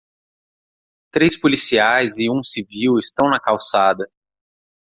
[1.13, 4.11] Três policiais e um civil estão na calçada.